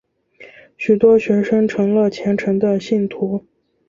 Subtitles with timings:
[0.77, 3.45] 许多学生成了虔诚的信徒。